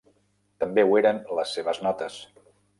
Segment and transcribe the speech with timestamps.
[0.63, 2.21] També ho eren les seves notes.